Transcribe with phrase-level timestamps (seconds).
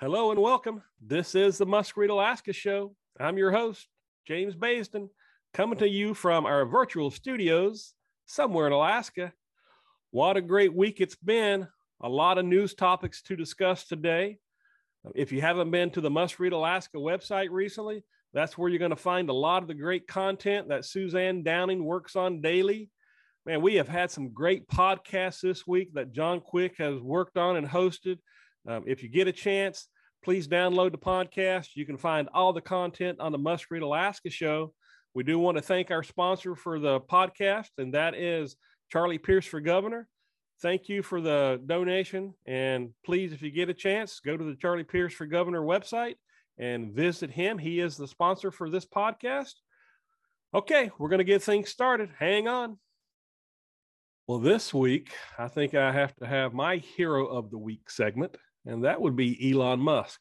[0.00, 0.80] Hello and welcome.
[1.04, 2.94] This is the Must Read Alaska Show.
[3.18, 3.88] I'm your host,
[4.28, 5.08] James Baisden,
[5.52, 7.94] coming to you from our virtual studios
[8.24, 9.32] somewhere in Alaska.
[10.12, 11.66] What a great week it's been.
[12.00, 14.38] A lot of news topics to discuss today.
[15.16, 18.90] If you haven't been to the Must Read Alaska website recently, that's where you're going
[18.90, 22.88] to find a lot of the great content that Suzanne Downing works on daily.
[23.44, 27.56] Man, we have had some great podcasts this week that John Quick has worked on
[27.56, 28.18] and hosted.
[28.66, 29.88] Um, if you get a chance,
[30.24, 31.68] please download the podcast.
[31.74, 34.72] You can find all the content on the Must Read Alaska show.
[35.14, 38.56] We do want to thank our sponsor for the podcast, and that is
[38.90, 40.08] Charlie Pierce for Governor.
[40.60, 42.34] Thank you for the donation.
[42.46, 46.16] And please, if you get a chance, go to the Charlie Pierce for Governor website
[46.58, 47.58] and visit him.
[47.58, 49.54] He is the sponsor for this podcast.
[50.52, 52.10] Okay, we're going to get things started.
[52.18, 52.78] Hang on.
[54.26, 58.36] Well, this week, I think I have to have my hero of the week segment
[58.68, 60.20] and that would be Elon Musk.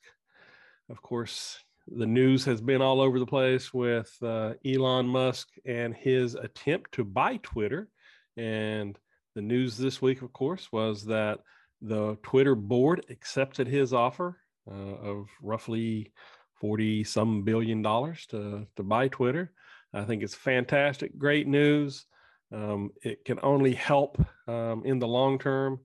[0.89, 5.93] Of course, the news has been all over the place with uh, Elon Musk and
[5.93, 7.89] his attempt to buy Twitter.
[8.37, 8.97] And
[9.35, 11.39] the news this week, of course, was that
[11.81, 14.37] the Twitter board accepted his offer
[14.69, 16.13] uh, of roughly
[16.55, 19.51] 40 some billion dollars to, to buy Twitter.
[19.93, 22.05] I think it's fantastic, great news.
[22.53, 24.17] Um, it can only help
[24.47, 25.81] um, in the long term.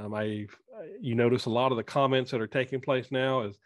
[0.00, 0.46] Um, I
[1.00, 3.58] you notice a lot of the comments that are taking place now is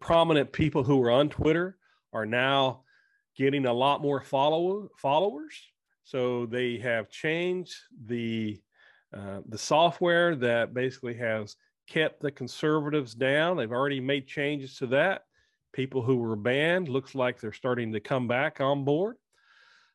[0.00, 1.78] prominent people who are on Twitter
[2.12, 2.82] are now
[3.36, 5.54] getting a lot more follow- followers.
[6.04, 7.74] So they have changed
[8.06, 8.60] the
[9.16, 13.56] uh, the software that basically has kept the conservatives down.
[13.56, 15.24] They've already made changes to that.
[15.72, 19.16] People who were banned looks like they're starting to come back on board.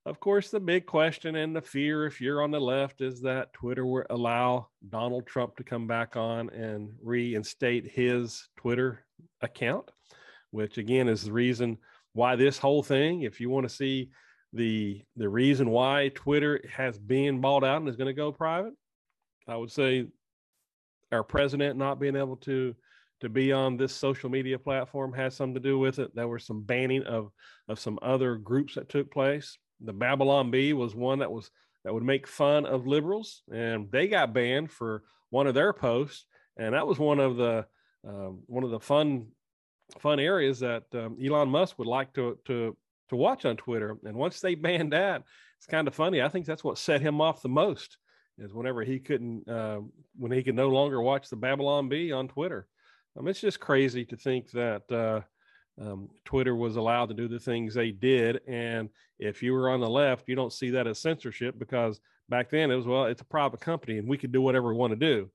[0.08, 3.52] Of course, the big question and the fear, if you're on the left, is that
[3.52, 9.04] Twitter will allow Donald Trump to come back on and reinstate his Twitter
[9.42, 9.92] account,
[10.52, 11.78] which again is the reason
[12.14, 14.10] why this whole thing, if you want to see
[14.54, 18.76] the the reason why Twitter has been bought out and is going to go private,
[19.46, 20.08] I would say
[21.12, 22.74] our president not being able to
[23.20, 26.16] to be on this social media platform has something to do with it.
[26.16, 27.30] There was some banning of
[27.68, 31.50] of some other groups that took place the Babylon Bee was one that was
[31.84, 36.26] that would make fun of liberals, and they got banned for one of their posts,
[36.58, 37.66] and that was one of the
[38.08, 39.28] um, one of the fun
[40.00, 42.76] fun areas that um, Elon Musk would like to to
[43.10, 43.98] to watch on Twitter.
[44.04, 45.24] And once they banned that,
[45.58, 46.22] it's kind of funny.
[46.22, 47.98] I think that's what set him off the most
[48.38, 49.80] is whenever he couldn't uh,
[50.18, 52.68] when he could no longer watch the Babylon Bee on Twitter.
[53.18, 55.22] Um, it's just crazy to think that uh,
[55.80, 58.42] um, Twitter was allowed to do the things they did.
[58.48, 58.90] And
[59.20, 62.00] if you were on the left, you don't see that as censorship because
[62.30, 64.76] back then it was, well, it's a private company and we could do whatever we
[64.76, 65.30] want to do.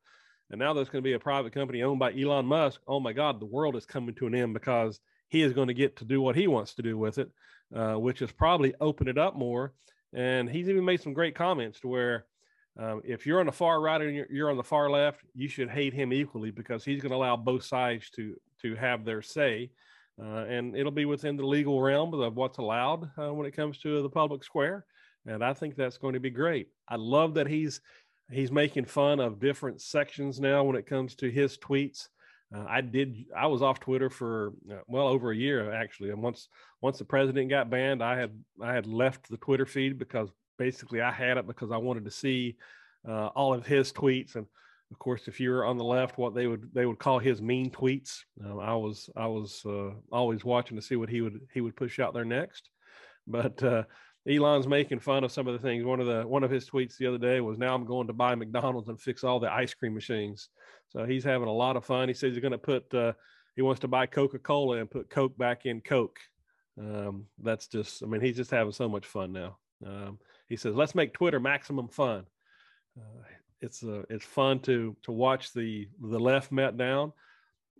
[0.50, 2.80] And now there's going to be a private company owned by Elon Musk.
[2.86, 5.75] Oh my God, the world is coming to an end because he is going to
[5.75, 7.30] get to do what he wants to do with it,
[7.74, 9.72] uh, which is probably open it up more.
[10.12, 12.26] And he's even made some great comments to where
[12.78, 15.48] um, if you're on the far right and you're, you're on the far left, you
[15.48, 19.22] should hate him equally because he's going to allow both sides to to have their
[19.22, 19.70] say
[20.21, 23.78] uh, and it'll be within the legal realm of what's allowed uh, when it comes
[23.78, 24.84] to the public square.
[25.27, 26.69] And I think that's going to be great.
[26.89, 27.81] I love that he's
[28.31, 32.09] he's making fun of different sections now when it comes to his tweets.
[32.55, 33.25] Uh, I did.
[33.37, 36.49] I was off Twitter for uh, well over a year actually, and once
[36.81, 40.28] once the president got banned, I had I had left the Twitter feed because
[40.59, 42.57] basically I had it because I wanted to see
[43.09, 44.47] uh, all of his tweets and
[44.92, 47.71] of course, if you're on the left, what they would they would call his mean
[47.71, 48.21] tweets.
[48.44, 51.77] Um, I was I was uh, always watching to see what he would he would
[51.77, 52.68] push out there next.
[53.27, 53.84] But uh,
[54.28, 55.84] Elon's making fun of some of the things.
[55.84, 58.12] One of the one of his tweets the other day was, "Now I'm going to
[58.12, 60.50] buy McDonald's and fix all the ice cream machines."
[60.91, 62.09] So he's having a lot of fun.
[62.09, 63.15] He says he's going to put uh,
[63.56, 66.18] he wants to buy Coca Cola and put Coke back in Coke.
[66.78, 69.56] Um, that's just I mean he's just having so much fun now.
[69.86, 70.18] Um,
[70.48, 72.27] he says, "Let's make Twitter maximum fun."
[73.62, 77.12] It's uh, it's fun to to watch the the left met down.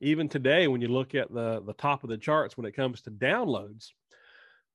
[0.01, 3.03] Even today, when you look at the the top of the charts when it comes
[3.03, 3.91] to downloads,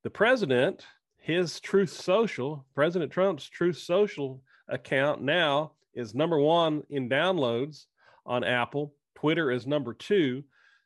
[0.04, 0.86] the president,
[1.18, 7.86] his Truth Social, President Trump's Truth Social account now is number one in downloads
[8.26, 8.94] on Apple.
[9.16, 10.44] Twitter is number two.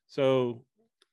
[0.07, 0.63] So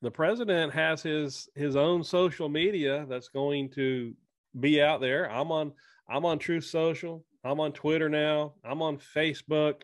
[0.03, 4.15] the president has his his own social media that's going to
[4.61, 5.31] be out there.
[5.31, 5.73] I'm on
[6.09, 7.25] I'm on Truth Social.
[7.45, 8.55] I'm on Twitter now.
[8.65, 9.83] I'm on Facebook.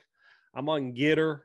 [0.55, 1.41] I'm on GETTR.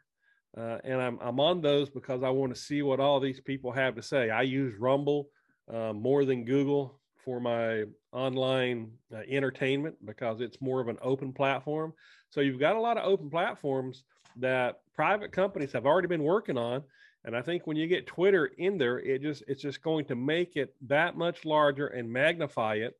[0.57, 3.71] Uh, and I'm, I'm on those because I want to see what all these people
[3.71, 4.29] have to say.
[4.29, 5.29] I use Rumble
[5.71, 11.31] uh, more than Google for my online uh, entertainment because it's more of an open
[11.33, 11.93] platform.
[12.29, 14.03] So you've got a lot of open platforms
[14.37, 16.83] that private companies have already been working on.
[17.25, 20.15] And I think when you get Twitter in there, it just it's just going to
[20.15, 22.95] make it that much larger and magnify it,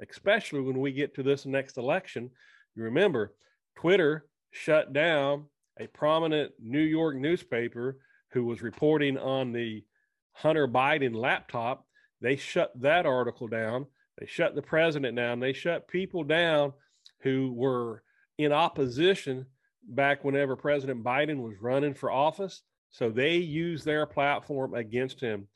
[0.00, 2.30] especially when we get to this next election.
[2.74, 3.34] You remember,
[3.76, 5.46] Twitter shut down
[5.78, 7.98] a prominent New York newspaper
[8.32, 9.84] who was reporting on the
[10.32, 11.86] Hunter Biden laptop.
[12.20, 13.86] They shut that article down.
[14.18, 15.40] They shut the president down.
[15.40, 16.72] They shut people down
[17.20, 18.02] who were
[18.38, 19.46] in opposition
[19.88, 22.62] back whenever President Biden was running for office.
[22.90, 25.48] So they used their platform against him.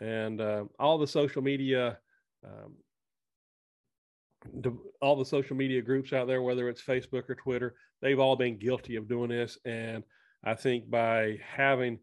[0.00, 1.98] And uh, all the social media,
[2.44, 2.74] um,
[5.00, 8.58] all the social media groups out there, whether it's Facebook or Twitter, they've all been
[8.58, 9.58] guilty of doing this.
[9.64, 10.04] And
[10.44, 11.98] I think by having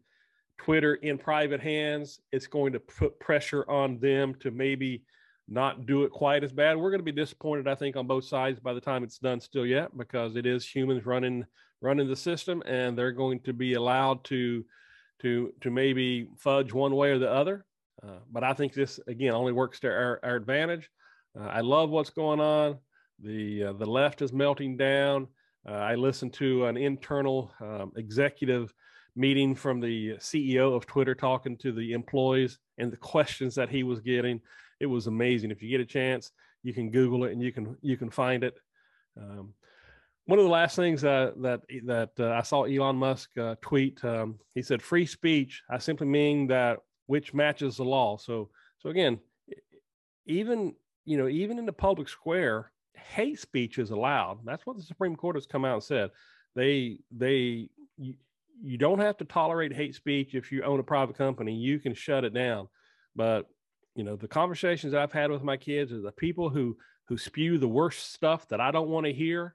[0.58, 5.04] Twitter in private hands, it's going to put pressure on them to maybe
[5.48, 6.76] not do it quite as bad.
[6.76, 9.40] We're going to be disappointed, I think, on both sides by the time it's done
[9.40, 11.44] still yet, because it is humans running
[11.80, 14.64] running the system, and they're going to be allowed to
[15.20, 17.64] to to maybe fudge one way or the other.
[18.06, 20.88] Uh, but I think this again only works to our, our advantage.
[21.38, 22.78] Uh, I love what's going on.
[23.20, 25.28] The uh, the left is melting down.
[25.68, 28.74] Uh, I listened to an internal um, executive
[29.14, 33.82] meeting from the CEO of Twitter talking to the employees and the questions that he
[33.82, 34.40] was getting.
[34.80, 35.50] It was amazing.
[35.50, 36.32] If you get a chance,
[36.62, 38.58] you can Google it and you can you can find it.
[39.16, 39.54] Um,
[40.26, 44.04] one of the last things uh, that that uh, I saw Elon Musk uh, tweet,
[44.04, 45.62] um, he said, "Free speech.
[45.70, 49.18] I simply mean that which matches the law." So so again,
[50.26, 50.74] even
[51.04, 54.40] you know even in the public square, hate speech is allowed.
[54.44, 56.10] That's what the Supreme Court has come out and said.
[56.54, 58.14] They they you,
[58.62, 61.54] you don't have to tolerate hate speech if you own a private company.
[61.54, 62.68] You can shut it down.
[63.16, 63.46] But
[63.94, 66.76] you know the conversations I've had with my kids are the people who
[67.08, 69.54] who spew the worst stuff that I don't want to hear.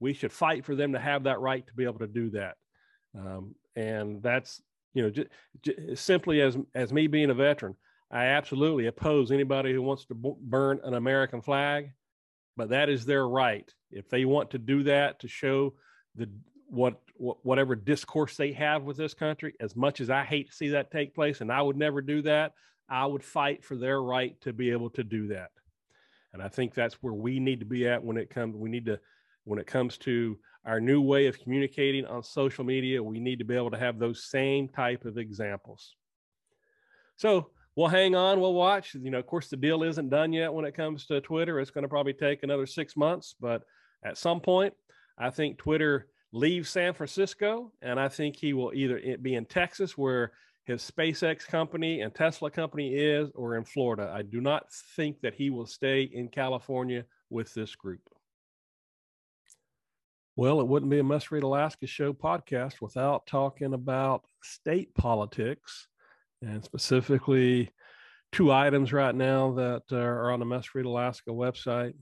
[0.00, 2.56] We should fight for them to have that right to be able to do that.
[3.16, 4.62] Um, and that's
[4.92, 5.28] you know j-
[5.62, 7.76] j- simply as as me being a veteran,
[8.10, 11.90] I absolutely oppose anybody who wants to b- burn an American flag
[12.56, 13.72] but that is their right.
[13.90, 15.74] If they want to do that to show
[16.14, 16.28] the
[16.68, 20.56] what, what whatever discourse they have with this country, as much as I hate to
[20.56, 22.52] see that take place, and I would never do that,
[22.88, 25.50] I would fight for their right to be able to do that.
[26.32, 28.56] And I think that's where we need to be at when it comes.
[28.56, 29.00] We need to
[29.44, 33.02] when it comes to our new way of communicating on social media.
[33.02, 35.94] We need to be able to have those same type of examples.
[37.16, 38.94] So we'll hang on, we'll watch.
[38.94, 41.60] You know, of course, the deal isn't done yet when it comes to Twitter.
[41.60, 43.62] It's going to probably take another six months, but
[44.04, 44.74] at some point,
[45.18, 49.96] I think Twitter leaves San Francisco, and I think he will either be in Texas,
[49.96, 50.32] where
[50.64, 54.10] his SpaceX company and Tesla company is, or in Florida.
[54.14, 54.64] I do not
[54.96, 58.00] think that he will stay in California with this group.
[60.36, 65.86] Well, it wouldn't be a Must Read Alaska show podcast without talking about state politics
[66.44, 67.70] and specifically
[68.32, 71.94] two items right now that are on the Must Read Alaska website.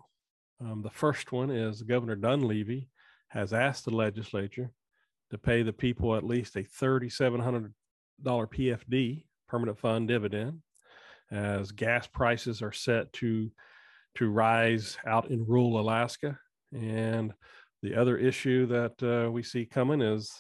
[0.61, 2.89] Um, the first one is Governor Dunleavy
[3.29, 4.71] has asked the legislature
[5.31, 7.73] to pay the people at least a $3,700
[8.25, 10.61] PFD, permanent fund dividend,
[11.31, 13.51] as gas prices are set to
[14.15, 16.39] to rise out in rural Alaska.
[16.75, 17.33] And
[17.83, 20.31] the other issue that uh, we see coming is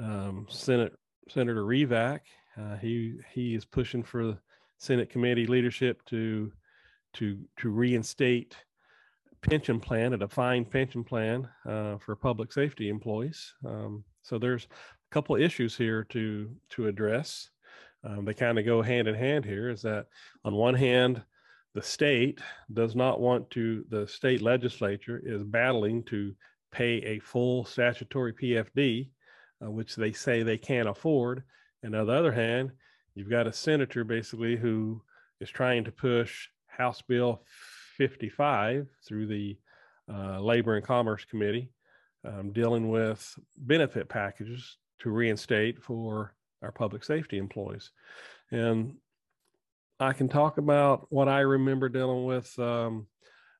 [0.00, 0.94] um, Senate
[1.28, 2.20] Senator Revak
[2.58, 4.38] uh, he he is pushing for
[4.78, 6.52] Senate committee leadership to
[7.14, 8.56] to to reinstate
[9.42, 13.54] pension plan, a defined pension plan uh, for public safety employees.
[13.64, 17.50] Um, so there's a couple of issues here to to address.
[18.04, 19.70] Um, they kind of go hand in hand here.
[19.70, 20.06] Is that
[20.44, 21.22] on one hand,
[21.74, 22.40] the state
[22.72, 23.84] does not want to.
[23.88, 26.34] The state legislature is battling to
[26.70, 29.10] pay a full statutory PFD,
[29.64, 31.42] uh, which they say they can't afford
[31.82, 32.72] and on the other hand,
[33.14, 35.02] you've got a senator basically who
[35.40, 37.42] is trying to push House Bill
[37.96, 39.56] 55 through the
[40.12, 41.70] uh, Labor and Commerce Committee,
[42.24, 47.90] um, dealing with benefit packages to reinstate for our public safety employees.
[48.50, 48.94] And
[50.00, 53.06] I can talk about what I remember dealing with um,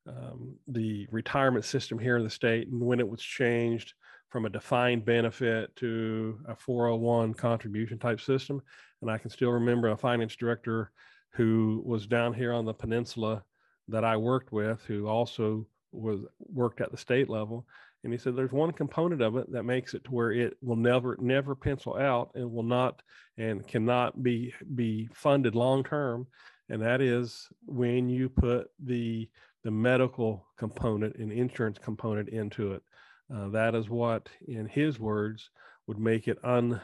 [0.06, 3.94] um, the retirement system here in the state and when it was changed
[4.28, 8.60] from a defined benefit to a 401 contribution type system.
[9.00, 10.90] And I can still remember a finance director
[11.30, 13.42] who was down here on the peninsula
[13.88, 17.66] that I worked with, who also was worked at the state level.
[18.04, 20.76] And he said there's one component of it that makes it to where it will
[20.76, 23.02] never, never pencil out and will not
[23.38, 26.26] and cannot be be funded long term.
[26.68, 29.28] And that is when you put the
[29.64, 32.82] the medical component and insurance component into it.
[33.34, 35.50] Uh, that is what, in his words,
[35.86, 36.80] would make it un,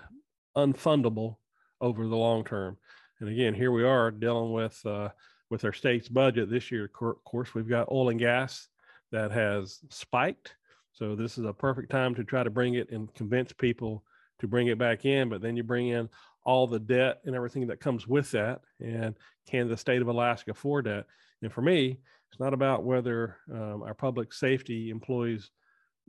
[0.57, 1.37] unfundable
[1.81, 2.77] over the long term.
[3.21, 5.09] And again, here we are dealing with uh,
[5.51, 6.85] with our state's budget this year.
[6.85, 8.69] Of course, we've got oil and gas
[9.13, 10.57] that has spiked.
[10.93, 14.05] So this is a perfect time to try to bring it and convince people
[14.41, 15.29] to bring it back in.
[15.29, 16.09] But then you bring in
[16.45, 18.61] all the debt and everything that comes with that.
[18.81, 19.15] And
[19.49, 21.07] can the state of Alaska afford that?
[21.43, 21.99] And for me,
[22.31, 25.51] it's not about whether um, our public safety employees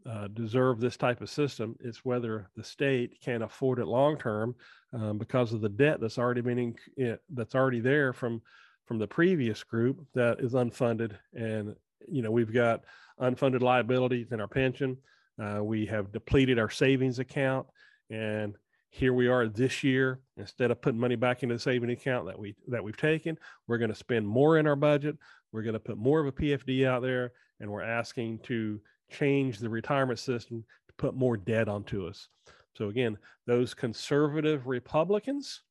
[0.09, 1.75] uh, deserve this type of system.
[1.79, 4.55] It's whether the state can afford it long term
[4.93, 8.41] um, because of the debt that's already been in, that's already there from
[8.85, 11.17] from the previous group that is unfunded.
[11.33, 11.75] And
[12.07, 12.81] you know we've got
[13.19, 14.97] unfunded liabilities in our pension.
[15.41, 17.67] Uh, we have depleted our savings account,
[18.09, 18.55] and
[18.89, 20.21] here we are this year.
[20.37, 23.37] Instead of putting money back into the saving account that we that we've taken,
[23.67, 25.17] we're going to spend more in our budget.
[25.51, 29.59] We're going to put more of a PFD out there, and we're asking to change
[29.59, 32.29] the retirement system to put more debt onto us.
[32.75, 35.61] So again, those conservative Republicans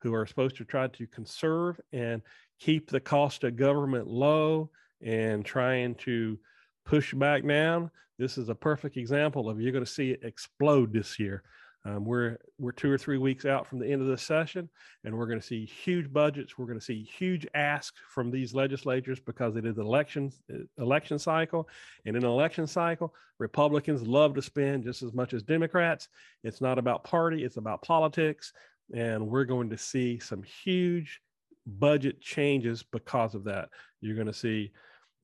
[0.00, 2.22] who are supposed to try to conserve and
[2.58, 4.70] keep the cost of government low
[5.02, 6.38] and trying to
[6.84, 10.92] push back down, this is a perfect example of you're going to see it explode
[10.92, 11.42] this year.
[11.84, 14.68] Um, we're we're two or three weeks out from the end of the session,
[15.04, 16.58] and we're going to see huge budgets.
[16.58, 21.18] We're going to see huge asks from these legislatures because it is election uh, election
[21.18, 21.68] cycle,
[22.04, 26.08] and in an election cycle, Republicans love to spend just as much as Democrats.
[26.42, 28.52] It's not about party; it's about politics,
[28.92, 31.20] and we're going to see some huge
[31.66, 33.68] budget changes because of that.
[34.00, 34.72] You're going to see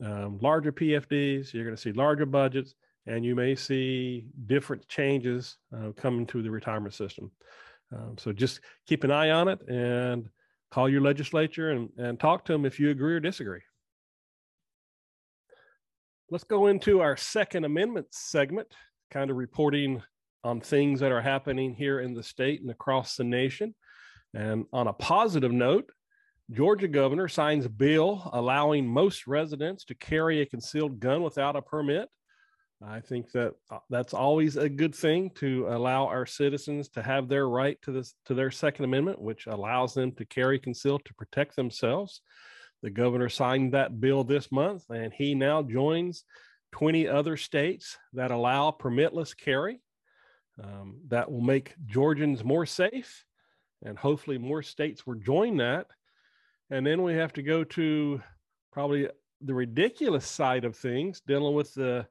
[0.02, 1.52] um, larger PFDs.
[1.52, 2.74] You're going to see larger budgets
[3.06, 7.30] and you may see different changes uh, coming to the retirement system.
[7.94, 10.28] Um, so just keep an eye on it and
[10.70, 13.60] call your legislature and, and talk to them if you agree or disagree.
[16.30, 18.68] Let's go into our Second Amendment segment,
[19.10, 20.02] kind of reporting
[20.42, 23.74] on things that are happening here in the state and across the nation.
[24.34, 25.90] And on a positive note,
[26.50, 31.62] Georgia governor signs a bill allowing most residents to carry a concealed gun without a
[31.62, 32.08] permit.
[32.86, 37.28] I think that uh, that's always a good thing to allow our citizens to have
[37.28, 41.14] their right to this to their Second Amendment, which allows them to carry concealed to
[41.14, 42.20] protect themselves.
[42.82, 46.24] The governor signed that bill this month, and he now joins
[46.72, 49.80] 20 other states that allow permitless carry.
[50.62, 53.24] Um, that will make Georgians more safe,
[53.82, 55.88] and hopefully more states will join that.
[56.70, 58.20] And then we have to go to
[58.72, 59.08] probably
[59.40, 62.06] the ridiculous side of things, dealing with the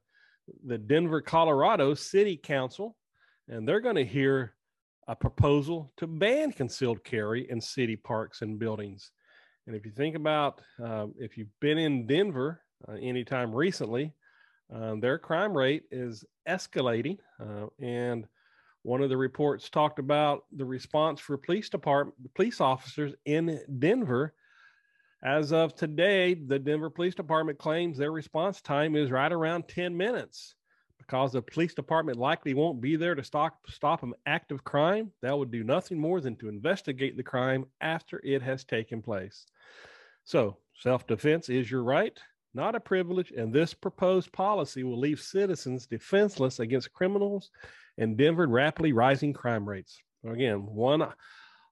[0.64, 2.96] the Denver, Colorado City Council,
[3.48, 4.54] and they're going to hear
[5.08, 9.10] a proposal to ban concealed carry in city parks and buildings.
[9.66, 14.12] And if you think about uh, if you've been in Denver uh, anytime recently,
[14.72, 17.18] um, their crime rate is escalating.
[17.40, 18.26] Uh, and
[18.82, 24.34] one of the reports talked about the response for police department, police officers in Denver
[25.24, 29.96] as of today, the Denver Police Department claims their response time is right around 10
[29.96, 30.54] minutes
[30.98, 35.10] because the police department likely won't be there to stop, stop an act of crime.
[35.22, 39.46] That would do nothing more than to investigate the crime after it has taken place.
[40.24, 42.18] So, self defense is your right,
[42.52, 47.50] not a privilege, and this proposed policy will leave citizens defenseless against criminals
[47.96, 49.98] and Denver rapidly rising crime rates.
[50.26, 51.06] Again, one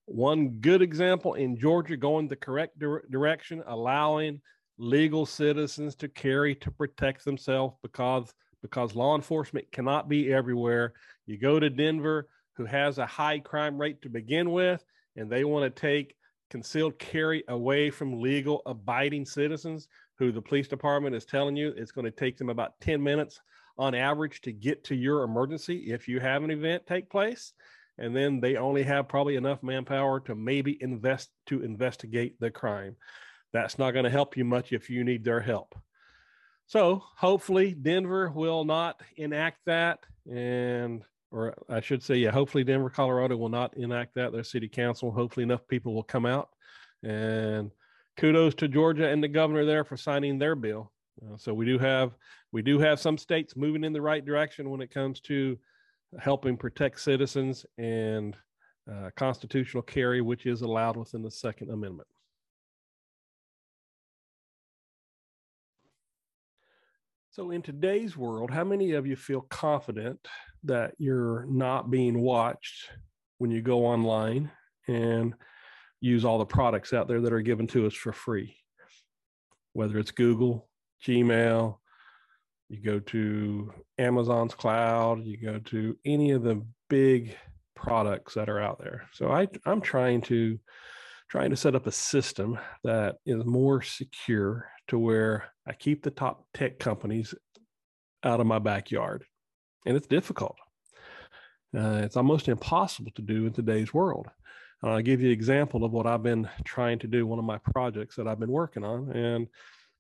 [0.06, 4.40] one good example in Georgia going the correct dire- direction, allowing
[4.78, 8.32] legal citizens to carry to protect themselves because
[8.62, 10.92] because law enforcement cannot be everywhere.
[11.26, 14.84] You go to Denver, who has a high crime rate to begin with,
[15.16, 16.14] and they want to take
[16.50, 21.92] concealed carry away from legal abiding citizens who the police department is telling you it's
[21.92, 23.40] going to take them about 10 minutes
[23.78, 27.54] on average to get to your emergency if you have an event take place
[27.98, 32.96] and then they only have probably enough manpower to maybe invest to investigate the crime.
[33.52, 35.74] That's not going to help you much if you need their help.
[36.66, 42.90] So hopefully Denver will not enact that, and or I should say, yeah, hopefully Denver,
[42.90, 44.32] Colorado will not enact that.
[44.32, 45.10] Their city council.
[45.10, 46.48] Hopefully enough people will come out,
[47.02, 47.70] and
[48.16, 50.92] kudos to Georgia and the governor there for signing their bill.
[51.22, 52.12] Uh, so we do have
[52.52, 55.58] we do have some states moving in the right direction when it comes to
[56.18, 58.36] helping protect citizens and
[58.90, 62.08] uh, constitutional carry, which is allowed within the Second Amendment.
[67.30, 70.28] So, in today's world, how many of you feel confident
[70.64, 72.90] that you're not being watched
[73.38, 74.50] when you go online
[74.86, 75.34] and
[76.00, 78.54] use all the products out there that are given to us for free?
[79.72, 80.68] Whether it's Google,
[81.06, 81.78] Gmail,
[82.68, 87.36] you go to Amazon's cloud, you go to any of the big
[87.74, 89.08] products that are out there.
[89.12, 90.58] So I, I'm trying to
[91.28, 96.10] trying to set up a system that is more secure to where I keep the
[96.10, 97.34] top tech companies
[98.22, 99.24] out of my backyard.
[99.86, 100.56] And it's difficult.
[101.74, 104.28] Uh, it's almost impossible to do in today's world.
[104.82, 107.44] And I'll give you an example of what I've been trying to do, one of
[107.46, 109.46] my projects that I've been working on, and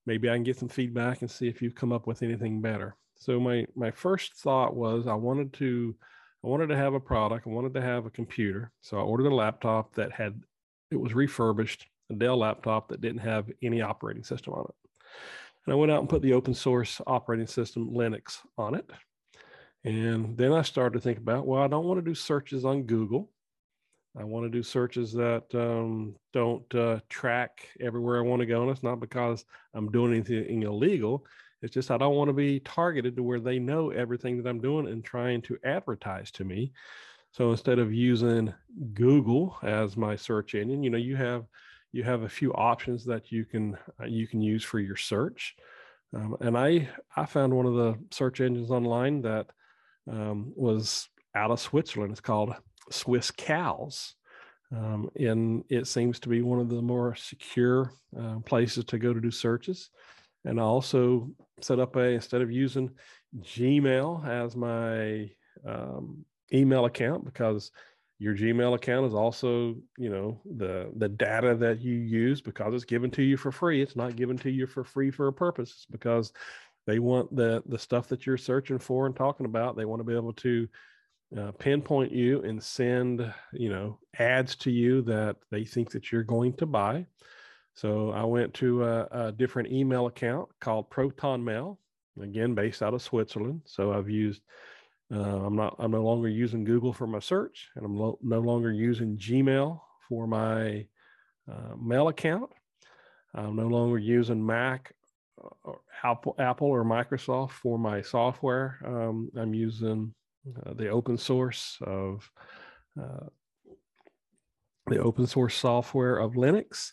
[0.06, 2.96] maybe I can get some feedback and see if you've come up with anything better.
[3.16, 5.94] So my my first thought was I wanted to
[6.44, 8.72] I wanted to have a product, I wanted to have a computer.
[8.80, 10.40] So I ordered a laptop that had
[10.90, 14.74] it was refurbished, a Dell laptop that didn't have any operating system on it.
[15.64, 18.90] And I went out and put the open source operating system Linux on it.
[19.84, 22.84] And then I started to think about, well, I don't want to do searches on
[22.84, 23.30] Google.
[24.18, 28.62] I want to do searches that um, don't uh, track everywhere I want to go.
[28.62, 31.24] And it's not because I'm doing anything illegal.
[31.62, 34.60] It's just I don't want to be targeted to where they know everything that I'm
[34.60, 36.72] doing and trying to advertise to me.
[37.30, 38.52] So instead of using
[38.92, 41.46] Google as my search engine, you know, you have
[41.92, 45.56] you have a few options that you can uh, you can use for your search.
[46.14, 49.46] Um, and I I found one of the search engines online that
[50.10, 52.12] um, was out of Switzerland.
[52.12, 52.54] It's called
[52.90, 54.14] Swisscows.
[54.74, 59.12] Um, and it seems to be one of the more secure uh, places to go
[59.12, 59.90] to do searches.
[60.44, 62.90] And I also set up a instead of using
[63.42, 65.30] Gmail as my
[65.66, 67.70] um, email account because
[68.18, 72.84] your gmail account is also you know the the data that you use because it's
[72.84, 75.70] given to you for free it's not given to you for free for a purpose
[75.70, 76.32] it's because
[76.86, 80.04] they want the the stuff that you're searching for and talking about they want to
[80.04, 80.68] be able to
[81.38, 86.22] uh, pinpoint you and send you know ads to you that they think that you're
[86.22, 87.06] going to buy
[87.74, 91.78] so i went to a, a different email account called proton mail
[92.20, 94.42] again based out of switzerland so i've used
[95.12, 95.76] uh, I'm not.
[95.78, 99.78] I'm no longer using Google for my search, and I'm lo- no longer using Gmail
[100.08, 100.86] for my
[101.50, 102.50] uh, mail account.
[103.34, 104.94] I'm no longer using Mac,
[105.42, 108.78] uh, or Apple, Apple or Microsoft for my software.
[108.86, 110.14] Um, I'm using
[110.66, 112.30] uh, the open source of
[113.00, 113.26] uh,
[114.88, 116.92] the open source software of Linux.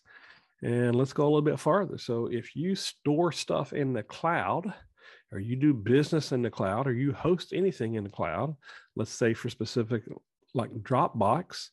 [0.61, 1.97] And let's go a little bit farther.
[1.97, 4.73] So if you store stuff in the cloud,
[5.31, 8.55] or you do business in the cloud or you host anything in the cloud,
[8.95, 10.03] let's say for specific
[10.53, 11.69] like Dropbox,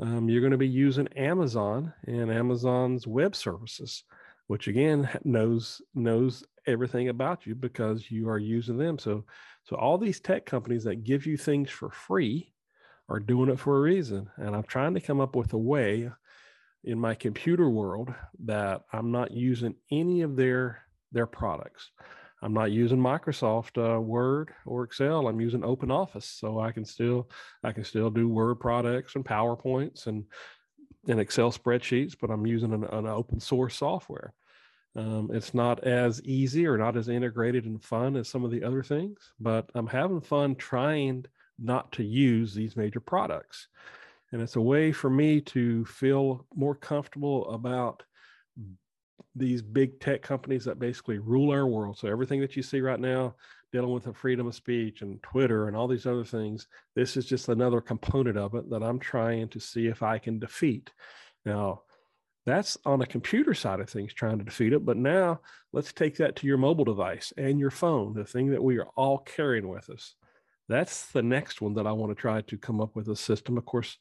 [0.00, 4.04] um, you're going to be using Amazon and Amazon's web services,
[4.46, 8.98] which again knows knows everything about you because you are using them.
[8.98, 9.24] So
[9.64, 12.52] so all these tech companies that give you things for free
[13.08, 14.28] are doing it for a reason.
[14.36, 16.10] And I'm trying to come up with a way
[16.84, 21.90] in my computer world that I'm not using any of their their products.
[22.42, 25.28] I'm not using Microsoft uh, Word or Excel.
[25.28, 27.30] I'm using Open Office, so I can still
[27.62, 30.24] I can still do Word products and PowerPoints and
[31.08, 34.34] and Excel spreadsheets, but I'm using an, an open source software.
[34.96, 38.62] Um, it's not as easy or not as integrated and fun as some of the
[38.62, 41.24] other things, but I'm having fun trying
[41.58, 43.68] not to use these major products.
[44.32, 48.02] And it's a way for me to feel more comfortable about
[49.36, 51.98] these big tech companies that basically rule our world.
[51.98, 53.34] So everything that you see right now
[53.72, 57.26] dealing with the freedom of speech and Twitter and all these other things, this is
[57.26, 60.92] just another component of it that I'm trying to see if I can defeat.
[61.44, 61.82] Now,
[62.46, 64.84] that's on the computer side of things trying to defeat it.
[64.84, 65.40] But now
[65.72, 68.88] let's take that to your mobile device and your phone, the thing that we are
[68.96, 70.14] all carrying with us.
[70.68, 73.56] That's the next one that I want to try to come up with a system.
[73.58, 73.96] Of course,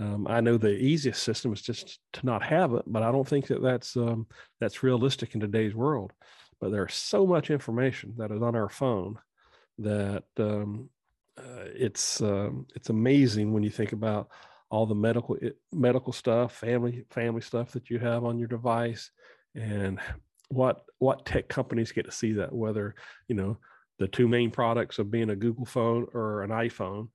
[0.00, 3.26] um, I know the easiest system is just to not have it, but I don't
[3.26, 4.26] think that that's um,
[4.60, 6.12] that's realistic in today's world.
[6.60, 9.18] But there's so much information that is on our phone
[9.78, 10.88] that um,
[11.36, 14.28] uh, it's um, it's amazing when you think about
[14.70, 15.36] all the medical
[15.72, 19.10] medical stuff, family family stuff that you have on your device,
[19.54, 20.00] and
[20.48, 22.52] what what tech companies get to see that.
[22.52, 22.94] Whether
[23.28, 23.58] you know
[23.98, 27.08] the two main products of being a Google phone or an iPhone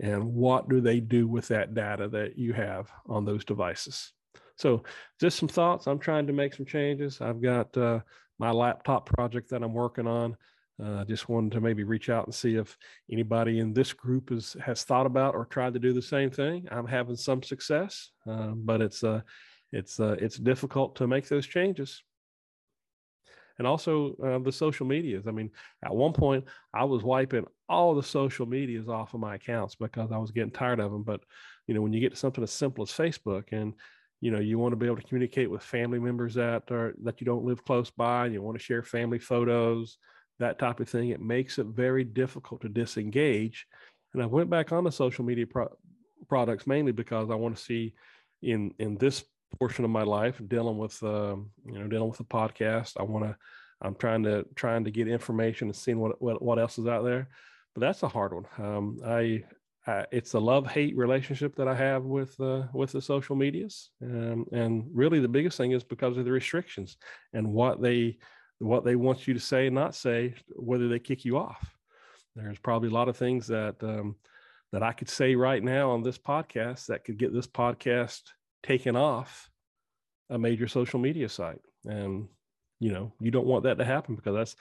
[0.00, 4.12] and what do they do with that data that you have on those devices.
[4.56, 4.82] So
[5.18, 5.86] just some thoughts.
[5.86, 7.22] I'm trying to make some changes.
[7.22, 8.00] I've got uh,
[8.38, 10.36] my laptop project that i'm working on
[10.82, 12.76] uh, just wanted to maybe reach out and see if
[13.10, 16.66] anybody in this group is, has thought about or tried to do the same thing.
[16.70, 19.22] I'm having some success, uh, but it's uh,
[19.72, 22.02] it's uh, it's difficult to make those changes.
[23.58, 25.26] And also uh, the social medias.
[25.26, 25.50] I mean,
[25.82, 30.12] at one point I was wiping all the social medias off of my accounts because
[30.12, 31.02] I was getting tired of them.
[31.02, 31.22] But
[31.66, 33.72] you know, when you get to something as simple as Facebook and
[34.20, 37.18] you know you want to be able to communicate with family members that are that
[37.20, 39.96] you don't live close by and you want to share family photos
[40.38, 43.66] that type of thing, it makes it very difficult to disengage.
[44.14, 45.76] And I went back on the social media pro-
[46.28, 47.94] products mainly because I want to see
[48.42, 49.24] in in this
[49.58, 52.94] portion of my life dealing with um, you know dealing with the podcast.
[52.98, 53.36] I want to
[53.80, 57.04] I'm trying to trying to get information and seeing what what, what else is out
[57.04, 57.28] there.
[57.74, 58.46] But that's a hard one.
[58.58, 59.44] Um, I,
[59.86, 63.90] I, it's a love hate relationship that I have with uh, with the social medias,
[64.02, 66.96] um, and really the biggest thing is because of the restrictions
[67.34, 68.18] and what they
[68.58, 71.74] what they want you to say and not say, whether they kick you off.
[72.34, 74.16] There's probably a lot of things that um,
[74.72, 78.22] that I could say right now on this podcast that could get this podcast
[78.62, 79.48] taken off
[80.30, 81.60] a major social media site.
[81.84, 82.28] And
[82.80, 84.56] you know, you don't want that to happen because that's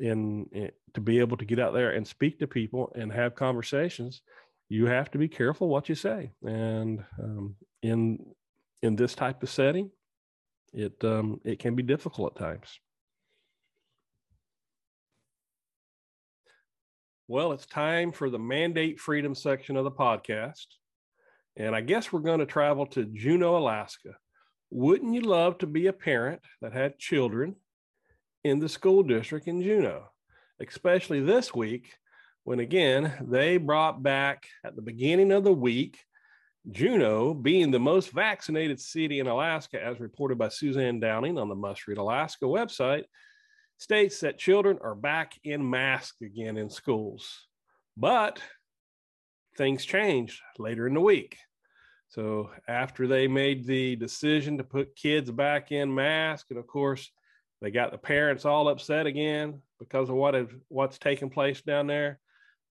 [0.00, 3.34] in, in to be able to get out there and speak to people and have
[3.34, 4.22] conversations.
[4.68, 8.18] You have to be careful what you say, and um, in
[8.82, 9.90] in this type of setting,
[10.72, 12.78] it um, it can be difficult at times.
[17.30, 20.64] Well, it's time for the mandate freedom section of the podcast.
[21.58, 24.14] And I guess we're going to travel to Juneau, Alaska.
[24.70, 27.56] Wouldn't you love to be a parent that had children
[28.44, 30.04] in the school district in Juneau,
[30.58, 31.92] especially this week
[32.44, 35.98] when, again, they brought back at the beginning of the week
[36.70, 41.54] Juneau being the most vaccinated city in Alaska, as reported by Suzanne Downing on the
[41.54, 43.04] Must Read Alaska website,
[43.78, 47.46] states that children are back in masks again in schools.
[47.96, 48.40] But
[49.56, 51.36] things changed later in the week.
[52.08, 57.10] So after they made the decision to put kids back in masks, and of course
[57.60, 60.34] they got the parents all upset again because of what
[60.68, 62.18] what's taking place down there.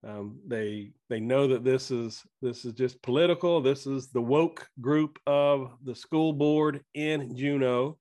[0.07, 3.61] Um, they they know that this is this is just political.
[3.61, 7.97] This is the woke group of the school board in Juneau.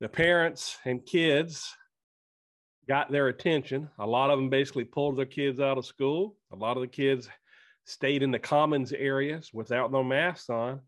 [0.00, 1.74] The parents and kids
[2.88, 3.88] got their attention.
[3.98, 6.36] A lot of them basically pulled their kids out of school.
[6.52, 7.28] A lot of the kids
[7.84, 10.80] stayed in the commons areas without no masks on.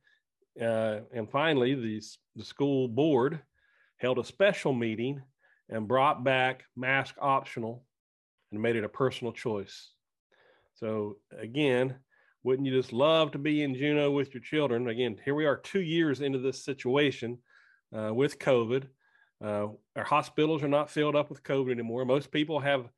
[0.60, 2.02] Uh, and finally, the,
[2.36, 3.40] the school board
[3.98, 5.22] held a special meeting
[5.68, 7.84] and brought back mask optional
[8.50, 9.92] and made it a personal choice.
[10.74, 11.96] So, again,
[12.42, 14.88] wouldn't you just love to be in Juneau with your children?
[14.88, 17.38] Again, here we are two years into this situation
[17.96, 18.84] uh, with COVID.
[19.42, 22.04] Uh, our hospitals are not filled up with COVID anymore.
[22.04, 22.88] Most people have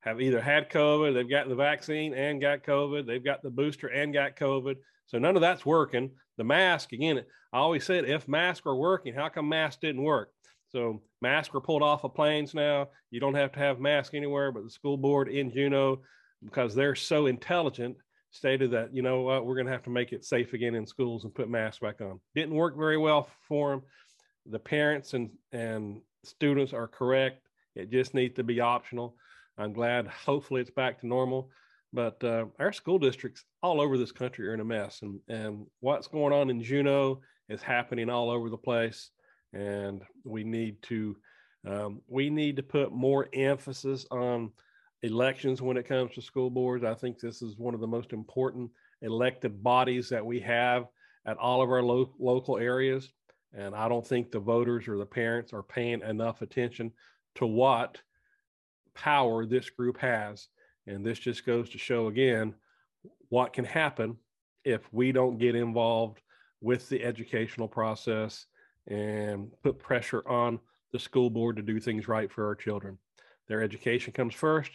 [0.00, 3.86] have either had COVID, they've gotten the vaccine and got COVID, they've got the booster
[3.86, 4.74] and got COVID.
[5.06, 6.10] So none of that's working.
[6.38, 10.30] The mask, again, I always said if masks are working, how come masks didn't work?
[10.70, 12.88] So masks were pulled off of planes now.
[13.12, 16.00] You don't have to have masks anywhere, but the school board in Juneau,
[16.42, 17.96] because they're so intelligent,
[18.32, 20.84] stated that, you know what, we're going to have to make it safe again in
[20.84, 22.18] schools and put masks back on.
[22.34, 23.82] Didn't work very well for them
[24.46, 27.48] the parents and and students are correct.
[27.74, 29.16] It just needs to be optional.
[29.58, 30.06] I'm glad.
[30.06, 31.50] Hopefully, it's back to normal.
[31.92, 35.66] But uh, our school districts all over this country are in a mess, and and
[35.80, 39.10] what's going on in Juneau is happening all over the place,
[39.52, 41.16] and we need to
[41.66, 44.50] um, we need to put more emphasis on
[45.02, 46.84] elections when it comes to school boards.
[46.84, 48.70] I think this is one of the most important
[49.02, 50.86] elected bodies that we have
[51.26, 53.12] at all of our lo- local areas.
[53.54, 56.92] And I don't think the voters or the parents are paying enough attention
[57.34, 58.00] to what
[58.94, 60.48] power this group has.
[60.86, 62.54] And this just goes to show again
[63.28, 64.16] what can happen
[64.64, 66.20] if we don't get involved
[66.60, 68.46] with the educational process
[68.86, 70.58] and put pressure on
[70.92, 72.98] the school board to do things right for our children.
[73.48, 74.70] Their education comes first.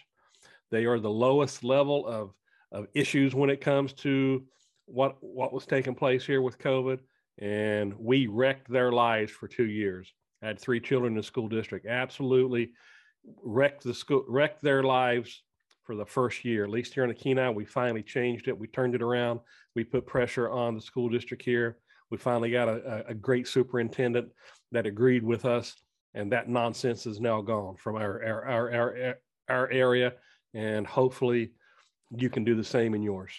[0.71, 2.33] They are the lowest level of,
[2.71, 4.43] of issues when it comes to
[4.85, 6.99] what what was taking place here with COVID
[7.39, 10.11] and we wrecked their lives for two years.
[10.41, 11.85] I had three children in the school district.
[11.85, 12.71] Absolutely
[13.43, 15.43] wrecked the school, wrecked their lives
[15.83, 16.65] for the first year.
[16.65, 18.57] At least here in the Kenai, we finally changed it.
[18.57, 19.39] We turned it around.
[19.75, 21.77] We put pressure on the school district here.
[22.09, 24.29] We finally got a, a great superintendent
[24.71, 25.75] that agreed with us,
[26.13, 29.15] and that nonsense is now gone from our our our our,
[29.49, 30.13] our area.
[30.53, 31.51] And hopefully,
[32.15, 33.33] you can do the same in yours.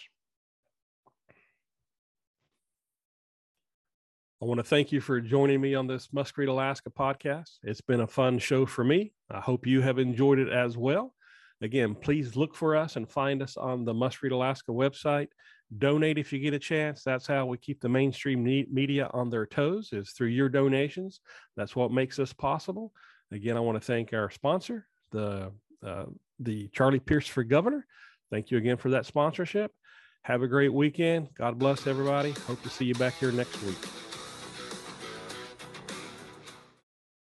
[4.41, 7.57] I want to thank you for joining me on this Read Alaska podcast.
[7.61, 9.11] It's been a fun show for me.
[9.29, 11.13] I hope you have enjoyed it as well.
[11.61, 15.27] Again, please look for us and find us on the Must Read Alaska website.
[15.77, 17.03] Donate if you get a chance.
[17.03, 21.19] That's how we keep the mainstream media on their toes is through your donations.
[21.57, 22.93] That's what makes this possible.
[23.33, 25.51] Again, I want to thank our sponsor, the
[25.85, 26.05] uh,
[26.39, 27.85] the Charlie Pierce for Governor.
[28.31, 29.73] Thank you again for that sponsorship.
[30.23, 31.27] Have a great weekend.
[31.37, 32.31] God bless everybody.
[32.47, 33.77] Hope to see you back here next week.